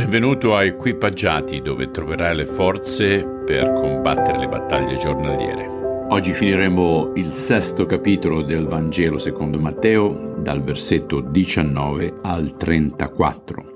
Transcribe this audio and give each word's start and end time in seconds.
Benvenuto 0.00 0.56
a 0.56 0.64
Equipaggiati 0.64 1.60
dove 1.60 1.90
troverai 1.90 2.34
le 2.34 2.46
forze 2.46 3.22
per 3.44 3.70
combattere 3.74 4.38
le 4.38 4.48
battaglie 4.48 4.96
giornaliere. 4.96 5.66
Oggi 6.08 6.32
finiremo 6.32 7.12
il 7.16 7.32
sesto 7.32 7.84
capitolo 7.84 8.40
del 8.40 8.64
Vangelo 8.64 9.18
secondo 9.18 9.60
Matteo 9.60 10.36
dal 10.38 10.62
versetto 10.62 11.20
19 11.20 12.20
al 12.22 12.56
34. 12.56 13.74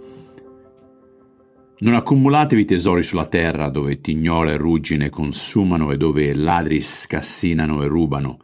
Non 1.80 1.94
accumulatevi 1.94 2.64
tesori 2.64 3.02
sulla 3.02 3.26
terra 3.26 3.68
dove 3.68 4.00
tignola 4.00 4.52
e 4.52 4.56
ruggine 4.56 5.10
consumano 5.10 5.92
e 5.92 5.98
dove 5.98 6.34
ladri 6.34 6.80
scassinano 6.80 7.82
e 7.82 7.86
rubano. 7.86 8.38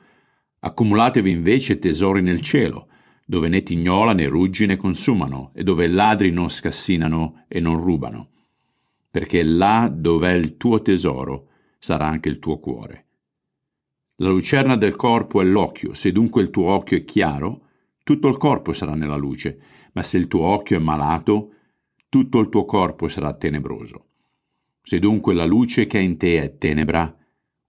Accumulatevi 0.60 1.30
invece 1.30 1.78
tesori 1.78 2.20
nel 2.20 2.42
cielo 2.42 2.88
dove 3.30 3.46
né 3.46 3.62
tignola 3.62 4.12
né 4.12 4.26
ruggine 4.26 4.76
consumano, 4.76 5.52
e 5.54 5.62
dove 5.62 5.86
ladri 5.86 6.32
non 6.32 6.50
scassinano 6.50 7.44
e 7.46 7.60
non 7.60 7.80
rubano. 7.80 8.30
Perché 9.08 9.44
là 9.44 9.88
dov'è 9.88 10.32
il 10.32 10.56
tuo 10.56 10.82
tesoro 10.82 11.46
sarà 11.78 12.08
anche 12.08 12.28
il 12.28 12.40
tuo 12.40 12.58
cuore. 12.58 13.06
La 14.16 14.30
lucerna 14.30 14.74
del 14.74 14.96
corpo 14.96 15.40
è 15.40 15.44
l'occhio, 15.44 15.94
se 15.94 16.10
dunque 16.10 16.42
il 16.42 16.50
tuo 16.50 16.72
occhio 16.72 16.96
è 16.96 17.04
chiaro, 17.04 17.66
tutto 18.02 18.26
il 18.26 18.36
corpo 18.36 18.72
sarà 18.72 18.94
nella 18.94 19.14
luce, 19.14 19.60
ma 19.92 20.02
se 20.02 20.18
il 20.18 20.26
tuo 20.26 20.42
occhio 20.42 20.76
è 20.76 20.80
malato, 20.80 21.52
tutto 22.08 22.40
il 22.40 22.48
tuo 22.48 22.64
corpo 22.64 23.06
sarà 23.06 23.32
tenebroso. 23.34 24.06
Se 24.82 24.98
dunque 24.98 25.34
la 25.34 25.44
luce 25.44 25.86
che 25.86 26.00
è 26.00 26.02
in 26.02 26.16
te 26.16 26.42
è 26.42 26.58
tenebra, 26.58 27.16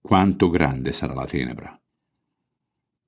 quanto 0.02 0.50
grande 0.50 0.92
sarà 0.92 1.14
la 1.14 1.28
tenebra. 1.28 1.81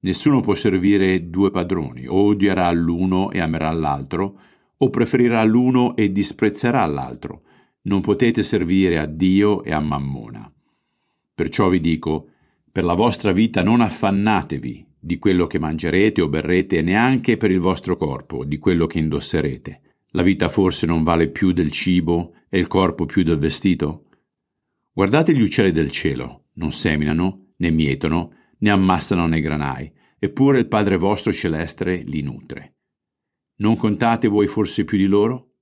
Nessuno 0.03 0.41
può 0.41 0.53
servire 0.53 1.30
due 1.30 1.49
padroni, 1.49 2.07
o 2.07 2.25
odierà 2.25 2.70
l'uno 2.71 3.31
e 3.31 3.39
amerà 3.39 3.71
l'altro, 3.71 4.39
o 4.77 4.89
preferirà 4.89 5.44
l'uno 5.44 5.95
e 5.95 6.11
disprezzerà 6.11 6.85
l'altro. 6.85 7.44
Non 7.84 8.02
potete 8.02 8.44
servire 8.44 8.99
a 8.99 9.05
Dio 9.05 9.63
e 9.63 9.71
a 9.71 9.80
Mammona. 9.80 10.52
Perciò 11.33 11.69
vi 11.69 11.80
dico, 11.80 12.30
per 12.69 12.83
la 12.83 12.94
vostra 12.94 13.31
vita 13.31 13.64
non 13.64 13.80
affannatevi 13.80 14.88
di 15.00 15.17
quello 15.19 15.47
che 15.47 15.59
mangerete 15.59 16.22
o 16.22 16.27
berrete, 16.27 16.80
e 16.80 16.81
neanche 16.81 17.38
per 17.38 17.52
il 17.52 17.59
vostro 17.59 17.95
corpo, 17.95 18.44
di 18.44 18.58
quello 18.58 18.88
che 18.88 18.99
indosserete. 18.99 19.81
La 20.11 20.22
vita 20.22 20.49
forse 20.49 20.86
non 20.86 21.03
vale 21.03 21.30
più 21.30 21.52
del 21.52 21.72
cibo 21.72 22.33
e 22.49 22.59
il 22.59 22.67
corpo 22.67 23.05
più 23.05 23.23
del 23.23 23.38
vestito? 23.38 24.05
Guardate 24.92 25.33
gli 25.33 25.42
uccelli 25.42 25.72
del 25.72 25.92
cielo, 25.92 26.45
non 26.53 26.72
seminano, 26.72 27.53
né 27.58 27.70
mietono, 27.72 28.31
ne 28.59 28.70
ammassano 28.70 29.27
nei 29.27 29.42
granai, 29.42 29.92
eppure 30.23 30.59
il 30.59 30.69
Padre 30.69 30.95
vostro 30.95 31.33
celeste 31.33 31.97
li 32.05 32.21
nutre. 32.21 32.75
Non 33.57 33.75
contate 33.75 34.30
voi 34.30 34.47
forse 34.47 34.85
più 34.85 34.97
di 34.97 35.05
loro? 35.05 35.55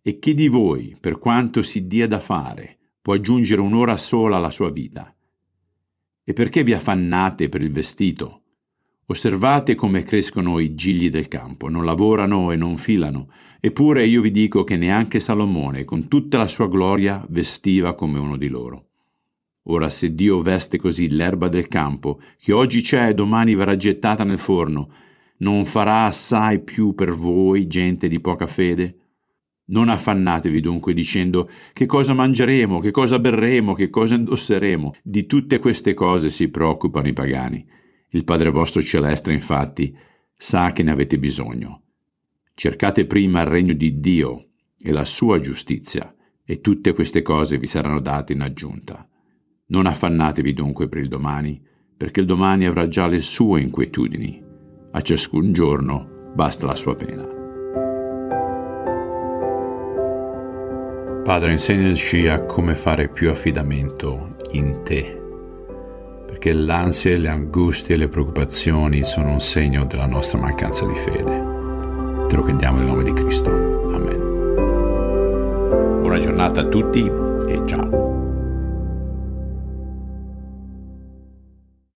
E 0.00 0.18
chi 0.18 0.32
di 0.32 0.48
voi, 0.48 0.96
per 0.98 1.18
quanto 1.18 1.60
si 1.60 1.86
dia 1.86 2.08
da 2.08 2.18
fare, 2.18 2.78
può 3.02 3.12
aggiungere 3.12 3.60
un'ora 3.60 3.98
sola 3.98 4.38
alla 4.38 4.50
sua 4.50 4.70
vita? 4.70 5.14
E 6.24 6.32
perché 6.32 6.64
vi 6.64 6.72
affannate 6.72 7.50
per 7.50 7.60
il 7.60 7.70
vestito? 7.70 8.44
Osservate 9.04 9.74
come 9.74 10.02
crescono 10.02 10.60
i 10.60 10.74
gigli 10.74 11.10
del 11.10 11.28
campo, 11.28 11.68
non 11.68 11.84
lavorano 11.84 12.52
e 12.52 12.56
non 12.56 12.78
filano, 12.78 13.28
eppure 13.60 14.06
io 14.06 14.22
vi 14.22 14.30
dico 14.30 14.64
che 14.64 14.78
neanche 14.78 15.20
Salomone, 15.20 15.84
con 15.84 16.08
tutta 16.08 16.38
la 16.38 16.48
sua 16.48 16.68
gloria, 16.68 17.22
vestiva 17.28 17.94
come 17.94 18.18
uno 18.18 18.38
di 18.38 18.48
loro. 18.48 18.92
Ora 19.68 19.90
se 19.90 20.14
Dio 20.14 20.40
veste 20.42 20.78
così 20.78 21.08
l'erba 21.10 21.48
del 21.48 21.68
campo, 21.68 22.20
che 22.38 22.52
oggi 22.52 22.82
c'è 22.82 23.08
e 23.08 23.14
domani 23.14 23.54
verrà 23.54 23.76
gettata 23.76 24.22
nel 24.22 24.38
forno, 24.38 24.90
non 25.38 25.64
farà 25.64 26.04
assai 26.04 26.60
più 26.62 26.94
per 26.94 27.12
voi, 27.12 27.66
gente 27.66 28.08
di 28.08 28.20
poca 28.20 28.46
fede? 28.46 28.98
Non 29.68 29.88
affannatevi 29.88 30.60
dunque 30.60 30.94
dicendo 30.94 31.50
che 31.72 31.86
cosa 31.86 32.14
mangeremo, 32.14 32.78
che 32.78 32.92
cosa 32.92 33.18
berremo, 33.18 33.74
che 33.74 33.90
cosa 33.90 34.14
indosseremo. 34.14 34.94
Di 35.02 35.26
tutte 35.26 35.58
queste 35.58 35.92
cose 35.92 36.30
si 36.30 36.48
preoccupano 36.48 37.08
i 37.08 37.12
pagani. 37.12 37.66
Il 38.10 38.22
Padre 38.22 38.50
vostro 38.50 38.80
celeste, 38.80 39.32
infatti, 39.32 39.96
sa 40.36 40.70
che 40.70 40.84
ne 40.84 40.92
avete 40.92 41.18
bisogno. 41.18 41.82
Cercate 42.54 43.06
prima 43.06 43.40
il 43.40 43.48
regno 43.48 43.72
di 43.72 43.98
Dio 43.98 44.50
e 44.80 44.92
la 44.92 45.04
sua 45.04 45.40
giustizia, 45.40 46.14
e 46.44 46.60
tutte 46.60 46.92
queste 46.92 47.22
cose 47.22 47.58
vi 47.58 47.66
saranno 47.66 48.00
date 48.00 48.32
in 48.32 48.42
aggiunta. 48.42 49.08
Non 49.68 49.86
affannatevi 49.86 50.52
dunque 50.52 50.88
per 50.88 50.98
il 50.98 51.08
domani, 51.08 51.60
perché 51.96 52.20
il 52.20 52.26
domani 52.26 52.66
avrà 52.66 52.86
già 52.86 53.06
le 53.06 53.20
sue 53.20 53.60
inquietudini. 53.60 54.40
A 54.92 55.00
ciascun 55.00 55.52
giorno 55.52 56.30
basta 56.34 56.66
la 56.66 56.76
sua 56.76 56.94
pena. 56.94 57.24
Padre, 61.24 61.50
insegnaci 61.50 62.28
a 62.28 62.44
come 62.44 62.76
fare 62.76 63.08
più 63.08 63.28
affidamento 63.28 64.36
in 64.52 64.82
te, 64.84 65.20
perché 66.26 66.52
l'ansia, 66.52 67.18
le 67.18 67.28
angustie 67.28 67.96
e 67.96 67.98
le 67.98 68.06
preoccupazioni 68.06 69.02
sono 69.02 69.32
un 69.32 69.40
segno 69.40 69.84
della 69.86 70.06
nostra 70.06 70.38
mancanza 70.38 70.86
di 70.86 70.94
fede. 70.94 71.54
Te 72.28 72.36
lo 72.36 72.44
chiediamo 72.44 72.78
nel 72.78 72.86
nome 72.86 73.02
di 73.02 73.12
Cristo. 73.12 73.50
Amen. 73.92 74.34
Buona 76.02 76.18
giornata 76.18 76.60
a 76.60 76.68
tutti 76.68 77.00
e 77.00 77.62
ciao. 77.66 78.25